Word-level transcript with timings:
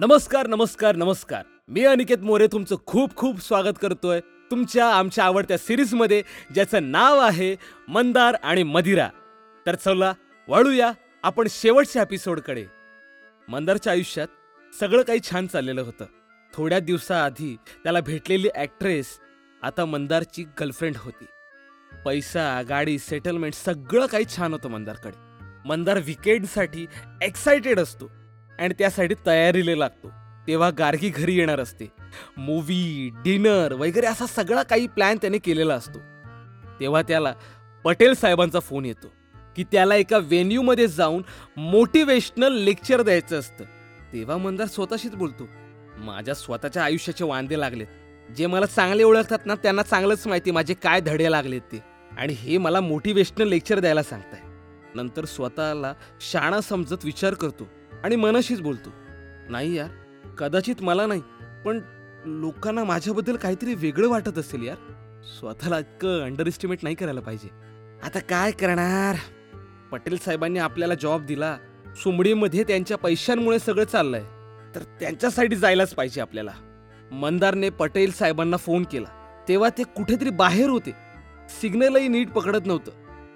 नमस्कार 0.00 0.46
नमस्कार 0.46 0.96
नमस्कार. 0.96 1.44
मी 1.68 1.84
अनिकेत 1.84 2.18
मोरे 2.18 2.46
तुमचं 2.46 2.76
खूप 2.86 3.16
खूप 3.16 3.40
स्वागत 3.40 3.78
करतोय 3.82 4.20
तुमच्या 4.50 4.94
आमच्या 4.94 5.24
आवडत्या 5.24 5.58
सिरीजमध्ये 5.58 6.22
ज्याचं 6.54 6.90
नाव 6.90 7.18
आहे 7.18 7.56
मंदार 7.88 8.34
आणि 8.42 8.62
मदिरा. 8.62 9.08
तर 9.66 9.74
चला 9.74 10.12
वळूया 10.48 10.92
आपण 11.22 11.46
शेवटच्या 11.50 12.02
एपिसोडकडे. 12.02 12.64
मंदारच्या 13.48 13.92
आयुष्यात 13.92 14.28
सगळं 14.80 15.02
काही 15.02 15.20
छान 15.30 15.46
चाललेलं 15.46 15.80
होतं. 15.80 16.04
थोड्या 16.54 16.78
दिवसाआधी 16.78 17.56
त्याला 17.84 18.00
भेटलेली 18.00 18.48
ॲक्ट्रेस 18.54 19.18
आता 19.62 19.84
मंदारची 19.84 20.42
गर्लफ्रेंड 20.42 20.94
होती. 20.98 21.26
पैसा 22.04 22.62
गाडी 22.68 22.98
सेटलमेंट 22.98 23.54
सगळं 23.54 24.06
काही 24.06 24.24
छान 24.36 24.52
होतं 24.52 24.68
मंदारकडे. 24.68 25.16
मंदार 25.68 25.98
विकेंडसाठी 25.98 26.86
एक्सायटेड 27.22 27.80
असतो. 27.80 28.10
आणि 28.58 28.74
त्यासाठी 28.78 29.14
तयारीला 29.26 29.76
लागतो. 29.76 30.10
तेव्हा 30.46 30.70
गार्गी 30.70 31.08
घरी 31.08 31.34
येणार 31.34 31.60
असते. 31.60 31.92
मूवी 32.36 33.10
डिनर 33.24 33.72
वगैरे 33.72 34.06
असा 34.06 34.26
सगळा 34.26 34.62
काही 34.62 34.86
प्लॅन 34.86 35.16
त्याने 35.16 35.38
केलेला 35.38 35.74
असतो. 35.74 35.98
तेव्हा 36.80 37.02
त्याला 37.02 37.32
पटेल 37.84 38.14
साहेबांचा 38.14 38.60
फोन 38.60 38.84
येतो 38.84 39.06
की 39.56 39.64
त्याला 39.64 39.94
एका 39.94 40.18
व्हेन्यूमध्ये 40.18 40.86
जाऊन 40.86 41.22
मोटिवेशनल 41.56 42.52
लेक्चर 42.52 43.02
द्यायचं 43.02 43.38
असतं. 43.38 43.64
तेव्हा 44.12 44.36
मंदार 44.36 44.66
स्वतःशीच 44.66 45.14
बोलतो 45.14 45.48
माझ्या 45.98 46.34
स्वतःच्या 46.34 46.84
आयुष्याचे 46.84 47.24
वांदे 47.24 47.60
लागलेत. 47.60 47.86
जे 48.36 48.46
मला 48.46 48.66
चांगले 48.66 49.02
ओळखतात 49.02 49.38
ना 49.44 49.54
त्यांना 49.54 49.82
चांगलंच 49.82 50.26
माहिती 50.26 50.50
माझे 50.50 50.74
काय 50.74 51.00
धडे 51.00 51.30
लागलेत 51.30 51.60
ते. 51.60 51.84
आणि 52.18 52.32
हे 52.32 52.58
मला 52.58 52.80
मोटिवेशनल 52.80 53.48
लेक्चर 53.48 53.78
द्यायला 53.78 54.02
सांगताय. 54.02 54.40
नंतर 54.94 55.24
स्वतःला 55.24 55.94
शाणा 56.20 56.60
समजत 56.60 57.04
विचार 57.04 57.34
करतो 57.34 57.68
आणि 58.04 58.16
मनाशीच 58.16 58.60
बोलतो. 58.60 58.92
नाही 59.48 59.76
यार 59.76 59.88
कदाचित 60.38 60.82
मला 60.82 61.06
नाही 61.06 61.20
पण 61.64 61.80
लोकांना 62.24 62.84
माझ्याबद्दल 62.84 63.36
काहीतरी 63.36 63.74
वेगळं 63.74 64.08
वाटत 64.08 64.38
असेल 64.38 64.62
यार. 64.62 64.76
स्वतःला 65.38 65.78
इतकं 65.78 66.22
अंडर 66.22 66.46
एस्टिमेट 66.46 66.78
नाही 66.82 66.94
करायला 66.94 67.20
पाहिजे. 67.20 67.48
आता 68.02 68.18
काय 68.18 68.50
करणार? 68.50 69.16
पटेल 69.92 70.16
साहेबांनी 70.16 70.58
आपल्याला 70.58 70.94
जॉब 70.94 71.26
दिला. 71.26 71.56
सुमडीमध्ये 71.96 72.62
त्यांच्या 72.62 72.98
पैशांमुळे 72.98 73.58
सगळं 73.58 73.84
चाललंय. 73.84 74.24
तर 74.74 74.82
त्यांच्यासाठी 75.00 75.56
जायलाच 75.56 75.94
पाहिजे 75.94 76.20
आपल्याला. 76.20 76.50
मंदारने 77.12 77.70
पटेल 77.70 78.12
साहेबांना 78.12 78.56
फोन 78.56 78.82
केला. 78.82 79.42
तेव्हा 79.48 79.68
ते 79.68 79.82
कुठेतरी 79.82 80.30
बाहेर 80.30 80.70
होते. 80.70 80.90
सिग्नलही 81.48 82.08
नीट 82.08 82.30
पकडत 82.30 82.66
नव्हतं. 82.66 82.90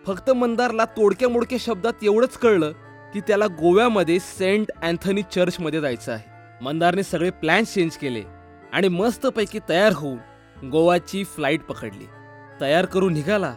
फक्त 0.06 0.30
मंदारला 0.30 0.84
तोडक्या 0.84 1.28
मोडक्या 1.28 1.58
शब्दात 1.60 1.92
एवढंच 2.02 2.38
कळलं 2.38 2.72
की 3.14 3.20
त्याला 3.20 3.46
गोव्यामध्ये 3.60 4.18
सेंट 4.20 4.70
अँथनी 4.82 5.22
चर्चमध्ये 5.34 5.80
जायचं 5.80 6.12
आहे. 6.12 6.30
मंदारने 6.62 7.02
सगळे 7.02 7.30
प्लॅन्स 7.30 7.74
चेंज 7.74 7.96
केले 7.96 8.22
आणि 8.72 8.88
मस्तपैकी 8.88 9.58
तयार 9.68 9.92
होऊन 9.92 10.68
गोवाची 10.70 11.24
फ्लाईट 11.24 11.62
पकडली. 11.62 12.06
तयार 12.60 12.86
करून 12.86 13.12
निघाला. 13.12 13.54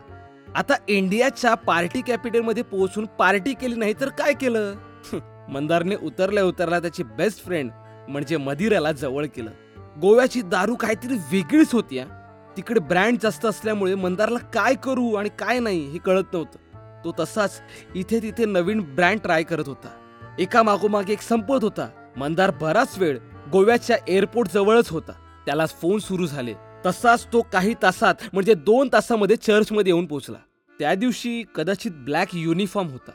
आता 0.55 0.75
इंडियाच्या 0.87 1.53
पार्टी 1.55 2.01
कॅपिटलमध्ये 2.01 2.63
पोहोचून 2.63 3.05
पार्टी 3.19 3.53
केली 3.53 3.75
नाही 3.75 3.93
तर 4.01 4.09
काय 4.09 4.33
केलं? 4.33 4.73
मंदारने 5.49 5.95
उतरल्या 5.95 6.43
उतरला 6.43 6.79
त्याची 6.79 7.03
बेस्ट 7.17 7.43
फ्रेंड 7.45 7.71
म्हणजे 8.07 8.37
मदिराला 8.37 8.91
जवळ 8.91 9.25
केलं. 9.25 9.51
गोव्याची 10.01 10.41
दारू 10.41 10.75
काहीतरी 10.75 11.17
वेगळीच 11.31 11.73
होती 11.73 12.03
तिकडे 12.57 12.79
ब्रँड 12.79 13.17
जास्त 13.21 13.45
असल्यामुळे 13.45 13.95
मंदारला 13.95 14.39
काय 14.53 14.73
करू 14.75 15.13
आणि 15.13 15.29
काय 15.39 15.59
नाही 15.59 15.79
हे 15.91 15.97
कळत 15.97 16.33
नव्हतं. 16.33 16.59
तो 17.05 17.11
तसाच 17.19 17.61
इथे 17.95 18.21
तिथे 18.21 18.45
नवीन 18.45 18.79
ब्रँड 18.95 19.19
ट्राय 19.19 19.43
करत 19.43 19.67
होता. 19.67 19.89
एका 20.39 20.63
मागोमागे 20.63 21.13
एक 21.13 21.21
संपत 21.21 21.63
होता. 21.63 21.89
मंदार 22.17 22.51
बराच 22.51 22.97
वेळ 22.97 23.17
गोव्याच्या 23.51 23.97
एअरपोर्ट 24.07 24.53
जवळच 24.53 24.89
होता. 24.89 25.11
त्याला 25.45 25.65
फोन 25.65 25.99
सुरू 25.99 26.25
झाले. 26.25 26.53
तसाच 26.85 27.27
तो 27.33 27.41
काही 27.41 27.73
तासात 27.81 28.15
म्हणजे 28.33 28.53
दोन 28.53 28.89
तासामध्ये 28.93 29.35
चर्चमध्ये 29.35 29.93
येऊन 29.93 30.05
पोहोचला. 30.05 30.37
त्या 30.79 30.95
दिवशी 30.95 31.43
कदाचित 31.55 31.91
ब्लॅक 31.91 32.27
युनिफॉर्म 32.33 32.89
होता. 32.89 33.11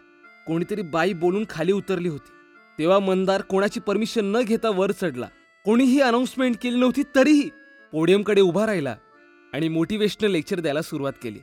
कोणीतरी 0.47 0.83
बाई 0.83 1.13
बोलून 1.13 1.45
खाली 1.51 1.73
उतरली 1.73 2.09
होती. 2.09 2.31
तेव्हा 2.79 2.99
मंदार 2.99 3.41
कोणाची 3.41 3.81
परमिशन 3.81 4.25
न 4.25 4.43
घेता 4.43 4.71
वर 4.71 4.91
चढला. 4.91 5.27
कोणीही 5.65 6.01
अनाऊन्समेंट 6.01 6.57
केली 6.63 6.81
नव्हती 6.81 7.03
तरीही 7.15 7.49
पोडियमकडे 7.93 8.41
उभा 8.41 8.67
राहिला 8.67 8.97
आणि 9.55 9.69
मोटिवेशनल 9.69 10.31
लेक्चर 10.31 10.61
द्यायला 10.61 10.83
सुरुवात 10.83 11.13
केली. 11.23 11.39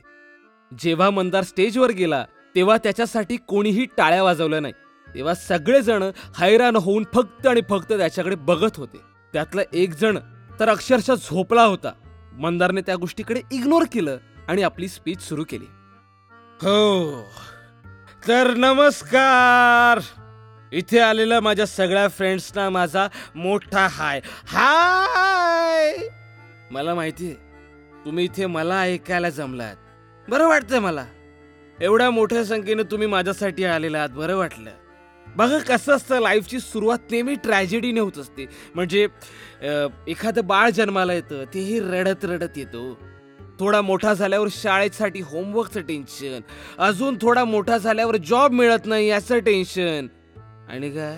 जेव्हा 0.78 1.10
मंदार 1.10 1.44
स्टेजवर 1.44 1.90
गेला 1.90 2.24
तेव्हा 2.54 2.76
त्याच्यासाठी 2.76 3.36
कोणीही 3.36 3.84
टाळ्या 3.84 4.22
वाजवल्या 4.22 4.60
नाही. 4.60 4.72
तेव्हा 5.14 5.34
सगळेजण 5.34 6.02
हैराण 6.38 6.76
होऊन 6.76 7.04
फक्त 7.14 7.46
आणि 7.46 7.60
फक्त 7.70 7.92
त्याच्याकडे 7.92 8.36
बघत 8.36 8.76
होते. 8.76 8.98
त्यातला 9.32 9.62
एक 9.72 9.94
जण 9.94 10.18
तर 10.60 10.68
अक्षरशः 10.68 11.14
झोपला 11.14 11.62
होता. 11.62 11.92
मंदारने 12.32 12.80
त्या 12.80 12.96
गोष्टीकडे 12.96 13.42
इग्नोर 13.52 13.82
केलं 13.92 14.18
आणि 14.48 14.62
आपली 14.62 14.88
स्पीच 14.88 15.20
सुरू 15.20 15.44
केली. 15.48 15.64
हो. 16.62 17.22
तर 18.28 18.54
नमस्कार. 18.54 20.00
इथे 20.72 20.98
आलेल्या 20.98 21.40
माझ्या 21.40 21.66
सगळ्या 21.66 22.08
फ्रेंड्सना 22.08 22.70
माझा 22.70 23.08
मोठा 23.34 23.86
हाय. 23.90 24.20
हाय! 24.24 26.08
मला 26.70 26.94
माहिती 26.94 27.34
तुम्ही 28.04 28.24
इथे 28.24 28.46
मला 28.46 28.80
ऐकायला 28.80 29.30
जमलात. 29.30 29.76
बरं 30.28 30.48
वाटतंय 30.48 30.78
मला. 30.78 31.04
एवढ्या 31.80 32.10
मोठ्या 32.10 32.44
संख्येनं 32.44 32.82
तुम्ही 32.90 33.06
माझ्यासाठी 33.08 33.64
आलेला 33.64 33.98
आहात 33.98 34.10
बरं 34.10 34.36
वाटलं? 34.36 34.70
बघा 35.26 35.58
कसं 35.58 35.92
असतं 35.92 36.20
लाईफची 36.20 36.58
सुरुवात 36.60 37.10
नेहमी 37.10 37.34
ट्रॅजेडीने 37.34 38.00
होत 38.00 38.18
असते. 38.18 38.46
म्हणजे 38.74 39.06
एखादं 40.08 40.46
बाळ 40.46 40.70
जन्माला 40.70 41.14
येतं 41.14 41.44
तेही 41.54 41.78
रडत 41.80 42.24
रडत 42.24 42.58
येतो. 42.58 42.98
थोडा 43.60 43.80
मोठा 43.82 44.12
झाल्यावर 44.14 44.48
शाळेसाठी 44.52 45.20
होमवर्कचं 45.20 45.80
टेन्शन 45.80 46.40
अजून 46.78 47.16
थोडा 47.22 47.44
मोठा 47.44 47.78
झाल्यावर 47.78 48.16
जॉब 48.16 48.52
मिळत 48.52 48.86
नाही 48.86 49.08
याचं 49.08 49.38
टेन्शन 49.38 50.06
आणि 50.68 50.90
काय? 50.90 51.16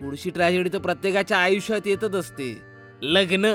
पुढची 0.00 0.30
ट्रॅजेडी 0.30 0.70
तर 0.72 0.78
प्रत्येकाच्या 0.78 1.38
आयुष्यात 1.38 1.86
येतच 1.86 2.14
असते. 2.14 2.54
लग्न 3.02 3.54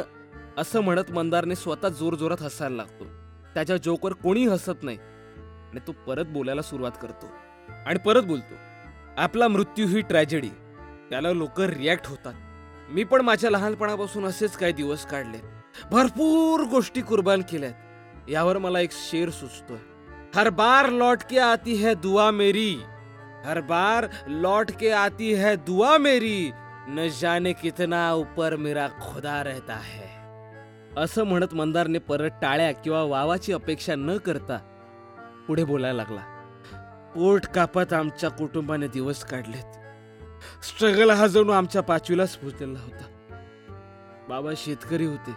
असं 0.57 0.81
म्हणत 0.81 1.11
मंदारने 1.11 1.55
स्वतः 1.55 1.89
जोर 1.89 2.15
जोरात 2.15 2.41
हसायला 2.41 2.75
लागतो. 2.75 3.05
त्याच्या 3.53 3.77
जोकवर 3.77 4.13
कोणी 4.13 4.45
हसत 4.47 4.83
नाही. 4.83 4.97
आणि 5.73 5.81
तो 5.87 5.91
परत 6.07 6.25
बोलायला 6.25 6.61
सुरुवात 6.61 6.91
करतो. 7.01 7.27
आणि 7.85 7.99
परत 7.99 8.23
बोलतो 8.23 8.55
आपला 9.17 9.47
मृत्यू 9.47 9.87
ही 9.87 10.01
ट्रॅजेडी 10.01 10.49
त्याला 11.09 11.31
लोक 11.31 11.61
रिॲक्ट 11.61 12.07
होतात. 12.07 12.33
मी 12.89 13.03
पण 13.03 13.21
माझ्या 13.21 13.51
लहानपणापासून 13.51 14.25
असेच 14.25 14.57
काही 14.57 14.73
दिवस 14.73 15.05
काढले 15.05 15.37
भरपूर 15.91 16.63
गोष्टी 16.63 17.01
कुर्बान 17.01 17.41
केल्यात. 17.41 18.29
यावर 18.29 18.57
मला 18.57 18.79
एक 18.79 18.89
शेर 18.91 19.29
सुचतोय. 19.29 19.77
हर 20.35 20.49
बार 20.49 20.89
लौट 20.89 21.23
के 21.29 21.39
आती 21.39 21.75
है 21.75 21.93
दुआ 21.93 22.31
मेरी. 22.31 22.75
हर 23.45 23.61
बार 23.61 24.07
लौट 24.27 24.71
के 24.79 24.91
आती 24.91 25.33
है 25.33 25.55
दुआ 25.55 25.97
मेरी. 25.97 26.51
न 26.87 27.07
जाने 27.21 27.53
कितना 27.53 28.13
ऊपर 28.13 28.55
मेरा 28.55 28.87
खुदा 28.87 29.43
रहता 29.43 29.79
है. 29.83 30.11
असं 30.97 31.23
म्हणत 31.23 31.53
मंदारने 31.53 31.99
परत 31.99 32.29
टाळ्या 32.41 32.71
किंवा 32.71 33.03
वावाची 33.03 33.53
अपेक्षा 33.53 33.95
न 33.95 34.17
करता 34.17 34.59
पुढे 35.47 35.63
बोलायला 35.63 35.97
लागला. 35.97 36.21
पोट 37.15 37.45
कापत 37.45 37.93
आमच्या 37.93 38.29
कुटुंबाने 38.29 38.87
दिवस 38.87 39.23
काढलेत. 39.25 39.79
स्ट्रगल 40.63 41.09
हा 41.09 41.27
जणू 41.27 41.51
आमच्या 41.51 41.81
पाचवीलाच 41.81 42.37
पोचलेला 42.37 42.79
होता. 42.79 43.09
बाबा 44.29 44.51
शेतकरी 44.57 45.05
होते. 45.05 45.31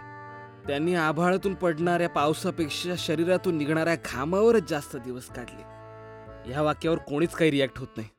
त्यांनी 0.67 0.95
आभाळातून 0.95 1.53
पडणाऱ्या 1.53 2.09
पावसापेक्षा 2.09 2.93
शरीरातून 2.97 3.57
निघणाऱ्या 3.57 3.95
घामावरच 3.95 4.69
जास्त 4.69 4.97
दिवस 4.97 5.25
काढले. 5.25 5.61
या 6.51 6.61
वाक्यावर 6.61 6.97
कोणीच 6.97 7.31
काही 7.31 7.51
रिॲक्ट 7.51 7.79
होत 7.79 7.87
नाही. 7.97 8.09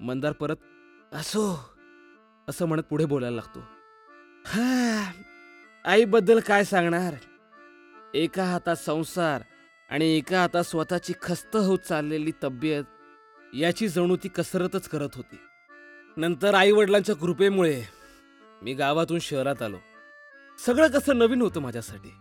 मंदार 0.00 0.32
परत 0.32 0.56
असो 1.12 1.74
असं 2.48 2.66
म्हणत 2.66 2.82
पुढे 2.82 3.04
बोलायला 3.04 3.36
लागतो. 3.36 3.60
हा 4.46 5.04
आईबद्दल 5.84 6.40
काय 6.40 6.64
सांगणार? 6.64 7.14
एका 8.14 8.44
हातात 8.44 8.76
संसार 8.76 9.42
आणि 9.94 10.16
एका 10.16 10.40
हातात 10.40 10.64
स्वतःची 10.64 11.12
खस्त 11.22 11.56
होत 11.56 11.78
चाललेली 11.78 12.32
तब्येत 12.44 12.84
याची 13.54 13.88
जणू 13.88 14.16
ती 14.16 14.28
कसरतच 14.28 14.88
करत 14.88 15.08
होती. 15.14 15.36
नंतर 16.16 16.54
आईवडिलांच्या 16.54 17.14
कृपेमुळे 17.14 17.82
मी 18.62 18.74
गावातून 18.74 19.18
शहरात 19.18 19.62
आलो. 19.62 19.76
सगळं 20.66 20.88
कसं 20.88 21.18
नवीन 21.18 21.42
होतं 21.42 21.60
माझ्यासाठी. 21.60 22.12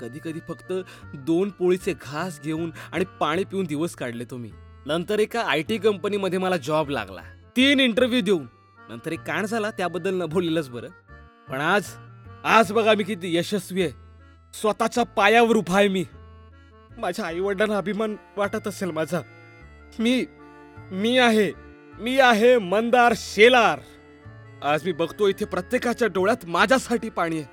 कधी 0.00 0.18
कधी 0.24 0.40
फक्त 0.48 0.72
दोन 1.14 1.50
पोळीचे 1.50 1.94
घास 2.02 2.40
घेऊन 2.40 2.70
आणि 2.92 3.04
पाणी 3.20 3.44
पिऊन 3.44 3.64
दिवस 3.64 3.94
काढले 3.94 4.24
तो 4.24 4.36
मी. 4.36 4.50
नंतर 4.86 5.18
एका 5.18 5.40
आय 5.40 5.62
टी 5.62 5.78
कंपनीमध्ये 5.78 6.38
मला 6.38 6.56
जॉब 6.56 6.90
लागला. 6.90 7.22
तीन 7.56 7.80
इंटरव्ह्यू 7.80 8.20
देऊन. 8.20 8.46
नंतर 8.88 9.12
एक 9.12 9.20
काण 9.20 9.46
झाला 9.46 9.70
त्याबद्दल 9.70 10.14
न 10.14 10.26
बोललेलंच 10.26 10.70
बरं. 10.70 10.88
पण 11.48 11.60
आज 11.60 11.84
आज 12.44 12.72
बघा 12.72 12.94
मी 12.94 13.04
किती 13.04 13.36
यशस्वी 13.36 13.82
आहे. 13.82 13.92
स्वतःच्या 14.54 15.04
पायावर 15.04 15.56
उभा 15.56 15.78
आहे 15.78 15.88
मी. 15.88 16.04
माझ्या 16.98 17.24
आई 17.26 17.40
वडिलांना 17.40 17.76
अभिमान 17.76 18.16
वाटत 18.36 18.68
असेल 18.68 18.90
माझा. 18.90 19.20
मी 19.98 20.24
मी 20.92 21.18
आहे 21.18 21.52
मी 21.98 22.18
आहे 22.20 22.58
मंदार 22.58 23.12
शेलार. 23.16 23.80
आज 24.62 24.84
मी 24.84 24.92
बघतो 24.92 25.28
इथे 25.28 25.44
प्रत्येकाच्या 25.44 26.08
डोळ्यात 26.08 26.46
माझ्यासाठी 26.46 27.10
पाणी 27.10 27.38
आहे. 27.38 27.46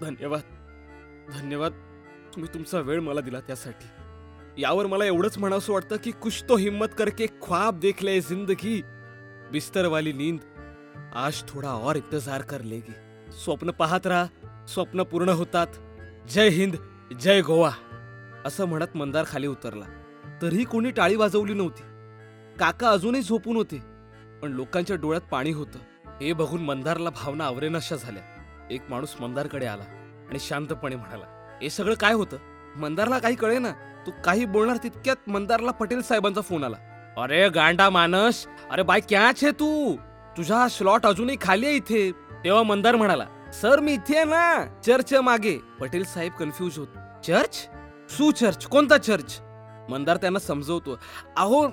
धन्यवाद 0.00 0.40
धन्यवाद 1.32 1.72
तुम्ही 2.34 2.54
तुमचा 2.54 2.80
वेळ 2.80 3.00
मला 3.00 3.20
दिला 3.20 3.40
त्यासाठी. 3.40 3.86
यावर 4.62 4.86
मला 4.86 5.04
एवढंच 5.04 5.38
म्हणावंसं 5.38 5.72
वाटतं 5.72 5.96
की 6.04 6.10
कुछ 6.10 6.42
तो 6.48 6.56
हिम्मत 6.56 6.94
करके 6.98 7.26
ख्वाब 7.42 7.78
देख 7.80 8.02
ले 8.02 8.20
जिंदगी. 8.20 8.82
बिस्तर 9.52 9.86
वाली 9.86 10.12
नींद 10.12 10.38
आज 11.14 11.42
थोडा 11.48 11.74
और 11.82 11.96
इंतजार 11.96 12.42
कर 12.42 12.60
लेगी. 12.60 12.94
स्वप्न 13.32 13.70
पाहत 13.70 14.06
राहा 14.06 14.66
स्वप्न 14.66 15.02
पूर्ण 15.02 15.28
होतात. 15.28 15.66
जय 16.28 16.48
हिंद 16.48 16.76
जय 17.20 17.40
गोवा. 17.42 17.70
असं 18.46 18.64
म्हणत 18.64 18.96
मंदार 18.96 19.24
खाली 19.28 19.46
उतरला. 19.46 19.84
तरीही 20.42 20.64
कोणी 20.64 20.90
टाळी 20.90 21.16
वाजवली 21.16 21.54
नव्हती. 21.54 21.82
काका 22.58 22.90
अजूनही 22.90 23.22
झोपून 23.22 23.56
होते. 23.56 23.76
पण 24.42 24.52
लोकांच्या 24.52 24.96
डोळ्यात 24.96 25.28
पाणी 25.30 25.50
होतं. 25.50 25.78
हे 26.20 26.32
बघून 26.32 26.62
मंदारला 26.62 27.10
भावना 27.10 27.44
आवरेनाशा 27.44 27.96
झाल्या. 27.96 28.22
एक 28.70 28.82
माणूस 28.90 29.14
मंदारकडे 29.20 29.66
आला 29.66 29.82
आणि 30.30 30.38
शांतपणे 30.40 30.96
म्हणाला 30.96 31.58
हे 31.62 31.70
सगळं 31.70 31.94
काय 31.94 32.12
होतं? 32.12 32.36
मंदारला 32.76 33.18
काही 33.18 33.34
कळे 33.34 33.58
ना 33.58 33.70
तू 34.06 34.10
काही 34.24 34.44
बोलणार 34.44 34.76
तितक्यात 34.82 35.28
मंदारला 35.28 35.70
पटेल 35.70 36.02
साहेबांचा 36.02 36.40
फोन 36.40 36.64
आला. 36.64 36.76
अरे 37.18 37.48
गांडा 37.48 37.90
मानस 37.90 38.46
अरे 38.70 38.82
बाय 38.82 39.00
क्याच 39.00 39.44
आहे 39.44 39.52
तू? 39.52 39.96
तुझा 40.36 40.68
स्लॉट 40.68 41.06
अजूनही 41.06 41.36
खाली 41.40 41.66
आहे 41.66 41.76
इथे. 41.76 42.10
तेव्हा 42.44 42.62
मंदार 42.62 42.96
म्हणाला 42.96 43.26
सर 43.52 43.80
मी 43.80 43.92
इथे 43.92 44.16
आहे 44.16 44.24
ना. 44.24 44.64
चर्च 44.86 45.14
मागे. 45.14 45.58
पटेल 45.80 46.04
साहेब 46.04 46.32
कन्फ्यूज 46.32 46.78
होत 46.78 47.22
चर्च? 47.26 47.68
सू 48.10 48.30
चर्च 48.30 48.66
कोणता 48.66 48.96
चर्च? 48.98 49.40
मंदार 49.90 50.16
त्यांना 50.16 50.38
समजवतो. 50.38 50.98
अहो 51.36 51.66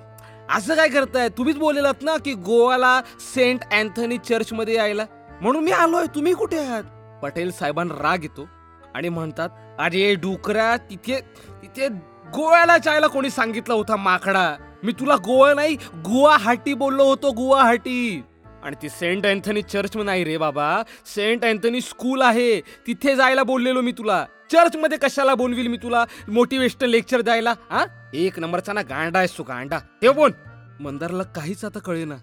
असं 0.50 0.76
काय 0.76 0.90
करताय? 0.90 1.30
तुम्हीच 1.30 1.58
बोललेलात 1.58 2.02
ना 2.02 2.16
की 2.18 2.34
गोवाला 2.34 3.02
सेंट 3.36 3.64
अँथनी 3.72 4.18
चर्च 4.18 4.54
मध्ये 4.54 4.76
यायला? 4.76 5.06
म्हणून 5.42 5.64
मी 5.64 5.72
आलोय. 5.72 6.06
तुम्ही 6.16 6.34
कुठे 6.34 6.58
आहात? 6.58 6.84
पटेल 7.24 7.52
साहेबांना 7.52 7.94
राग 8.04 8.24
येतो 8.24 8.48
आणि 8.96 9.10
म्हणतात 9.10 9.50
अरे 9.80 10.14
डुकरा 10.16 10.76
तिथे 10.90 11.20
तिथे 11.62 11.88
गोव्याला 12.34 12.78
जायला 12.78 13.08
कोणी 13.08 13.30
सांगितलं 13.30 13.74
होता 13.74 13.96
माकडा. 13.96 14.56
मी 14.84 14.92
तुला 14.92 15.16
गोवा 15.16 15.54
नाही 15.54 15.76
गुवाहाटी 15.96 16.74
बोललो 16.74 17.04
होतो 17.04 17.32
गुवाहाटी. 17.32 18.24
आणि 18.64 18.76
ती 18.82 18.90
सेंट 18.90 19.26
अँथनी 19.26 19.62
चर्च 19.62 19.98
नाही 19.98 20.24
रे 20.24 20.38
बाबा. 20.38 20.84
सेंट 21.06 21.46
अँथनी 21.46 21.82
स्कूल 21.82 22.22
आहे. 22.22 22.62
तिथे 22.62 23.16
जायला 23.16 23.44
बोललेलो 23.44 23.82
मी 23.82 23.92
तुला. 23.92 24.26
चर्चमध्ये 24.52 24.98
कशाला 24.98 25.36
बोलवील 25.36 25.68
मी 25.68 25.78
तुला? 25.78 26.06
मोटिवेशनल 26.28 26.90
लेक्चर 26.90 27.22
द्यायला? 27.22 27.54
हा? 27.72 27.86
एक 28.14 28.40
नंबरचा 28.40 28.74
ना 28.74 28.82
गांडा 28.82 29.20
आहेस 29.20 29.38
तू 29.38 29.44
गांडा. 29.44 29.80
ते 30.02 30.10
बोल. 30.10 30.32
मंदारला 30.80 31.24
काहीच 31.24 31.66
आता 31.66 31.80
कळेना. 31.80 32.16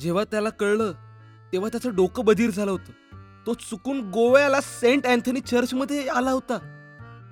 जेव्हा 0.00 0.24
त्याला 0.24 0.50
कळलं 0.50 0.92
तेव्हा 1.52 1.68
त्याचं 1.68 1.94
डोकं 1.94 2.24
बधीर 2.24 2.50
झालं 2.50 2.70
होतं. 2.70 2.92
तो 3.46 3.54
चुकून 3.54 4.00
गोव्याला 4.10 4.60
सेंट 4.60 5.06
अँथनी 5.06 5.40
चर्चमध्ये 5.40 6.08
आला 6.08 6.30
होता. 6.30 6.58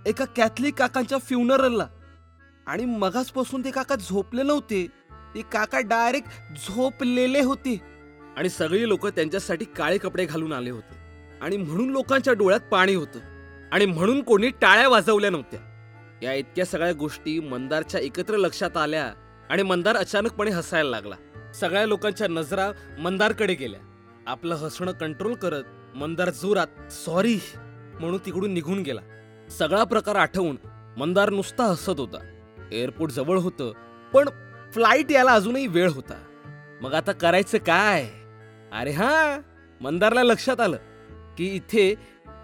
एका 0.06 0.25
कॅथलिक 0.25 0.75
काकांच्या 0.75 1.19
फ्युनरलला 1.19 1.87
आणि 2.67 2.85
मगासपासून 2.85 3.64
ते 3.64 3.70
काका 3.70 3.94
झोपले 3.94 4.43
नव्हते. 4.43 4.87
ते 5.35 5.43
काका 5.43 5.81
डायरेक्ट 5.81 6.29
झोपलेले 6.56 7.41
होते. 7.41 7.96
आणि 8.37 8.49
सगळी 8.49 8.88
लोक 8.88 9.06
त्यांच्यासाठी 9.06 9.65
काळे 9.65 9.99
कपडे 9.99 10.25
घालून 10.25 10.53
आले 10.53 10.71
होते. 10.71 10.97
आणि 11.41 11.56
म्हणून 11.56 11.91
लोकांच्या 11.91 12.35
डोळ्यात 12.35 12.61
पाणी 12.61 12.94
होतं. 12.94 13.19
आणि 13.73 13.87
म्हणून 13.87 14.23
कोणी 14.23 14.49
टाळ्या 14.49 14.88
वाजवल्या 14.88 15.31
नव्हत्या. 15.31 15.61
या 16.23 16.35
इतक्या 16.35 16.65
सगळ्या 16.65 16.93
गोष्टी 16.93 17.41
मंदारच्या 17.41 18.00
एकत्र 18.00 18.37
लक्षात 18.37 18.77
आल्या 18.77 19.12
आणि 19.50 19.62
मंदार 19.62 19.97
अचानकपणे 19.97 20.50
हसायला 20.50 20.91
लागला. 20.91 21.15
सगळ्या 21.53 21.87
लोकांच्या 21.87 22.29
नजरा 22.29 22.73
मंदारकडे 22.99 23.55
गेल्या. 23.55 23.81
आपलं 24.27 24.55
हसणं 24.55 24.93
कंट्रोल 24.93 25.35
करत 25.35 25.62
मंदार 25.97 26.31
जोरात 26.31 26.93
सॉरी 26.93 27.38
म्हणून 28.00 28.19
तिकडून 28.27 28.53
निघून 28.53 28.79
गेला. 28.79 29.00
सगळा 29.50 29.85
प्रकार 29.85 30.15
आठवून 30.15 30.56
मंदार 30.97 31.31
नुसता 31.31 31.65
हसत 31.65 32.00
होता. 32.00 32.33
एअरपोर्ट 32.73 33.12
जवळ 33.12 33.38
होतं 33.38 33.73
पण 34.15 34.29
फ्लाईट 34.73 35.12
यायला 35.12 35.33
अजूनही 35.33 35.67
वेळ 35.67 35.91
होता. 35.91 36.23
मग 36.83 36.94
आता 36.94 37.12
करायचं 37.12 37.59
काय? 37.59 38.11
अरे 38.76 38.90
हा 38.90 39.40
मंदारला 39.81 40.23
लक्षात 40.23 40.61
आलं 40.61 40.76
की 41.38 41.46
इथे 41.46 41.94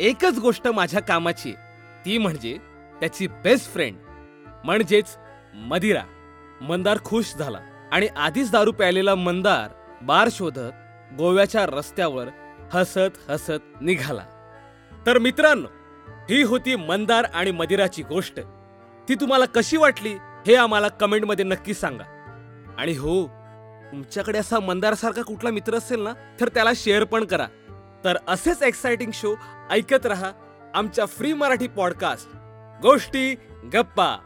एकच 0.00 0.38
गोष्ट 0.38 0.68
माझ्या 0.68 1.00
कामाची 1.00 1.52
ती 2.04 2.18
म्हणजे 2.18 2.56
त्याची 3.00 3.26
बेस्ट 3.26 3.72
फ्रेंड 3.72 3.96
म्हणजेच 4.64 5.16
मदिरा. 5.54 6.02
मंदार 6.60 6.98
खुश 7.04 7.34
झाला 7.34 7.58
आणि 7.92 8.06
आधीच 8.06 8.50
दारू 8.50 8.72
प्यायलेला 8.72 9.14
मंदार 9.14 9.70
बार 10.02 10.28
शोधत 10.32 10.72
गोव्याच्या 11.18 11.66
रस्त्यावर 11.66 12.28
हसत 12.72 13.30
हसत 13.30 13.80
निघाला. 13.80 14.24
तर 15.06 15.18
मित्रांनो 15.18 15.68
ही 16.30 16.42
होती 16.42 16.76
मंदार 16.76 17.24
आणि 17.24 17.50
मदिराची 17.50 18.02
गोष्ट. 18.02 18.40
ती 19.08 19.14
तुम्हाला 19.14 19.44
कशी 19.44 19.76
वाटली 19.76 20.14
हे 20.46 20.54
आम्हाला 20.54 20.88
कमेंटमध्ये 20.88 21.44
नक्की 21.44 21.74
सांगा. 21.74 22.04
आणि 22.78 22.92
हो 22.92 23.41
तुमच्याकडे 23.92 24.38
असा 24.38 24.58
मंदारसारखा 24.60 25.22
कुठला 25.22 25.50
मित्र 25.50 25.74
असेल 25.74 26.00
ना 26.00 26.12
तर 26.40 26.48
त्याला 26.48 26.70
शेअर 26.76 27.04
पण 27.04 27.24
करा. 27.24 27.46
तर 28.04 28.16
असेच 28.28 28.62
एक्साइटिंग 28.62 29.10
शो 29.14 29.34
ऐकत 29.70 30.06
रहा 30.06 30.30
आमच्या 30.74 31.06
फ्री 31.06 31.32
मराठी 31.32 31.66
पॉडकास्ट 31.68 32.28
गोष्टी 32.82 33.34
गप्पा. 33.74 34.16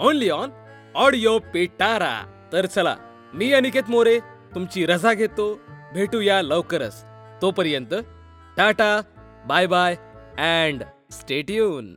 ओनली 0.00 0.30
ऑन 0.30 0.50
ऑडिओ 0.94 1.38
पेटारा 1.54 2.14
तर 2.52 2.66
चला 2.66 2.96
मी 3.34 3.52
अनिकेत 3.52 3.90
मोरे 3.90 4.18
तुमची 4.54 4.86
रजा 4.86 5.12
घेतो. 5.14 5.54
भेटूया 5.94 6.40
लवकरच. 6.42 7.04
तोपर्यंत 7.42 7.94
tata 8.56 9.00
bye 9.46 9.66
bye 9.66 9.94
and 10.38 10.82
stay tuned 11.12 11.94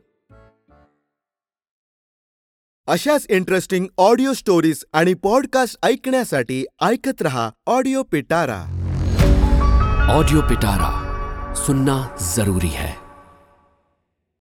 अशाच 2.88 3.26
इंटरेस्टिंग 3.30 3.86
ऑडिओ 3.98 4.32
स्टोरीज 4.32 4.84
आणि 4.92 5.14
पॉडकास्ट 5.14 5.76
ऐकण्यासाठी 5.82 6.64
ऐकत 6.82 7.22
रहा 7.22 7.50
ऑडिओ 7.66 8.02
पिटारा 8.02 8.60
ऑडिओ 10.14 10.40
पिटारा 10.40 10.94
सुनना 11.66 11.98
जरूरी 12.36 12.70
है। 12.72 13.07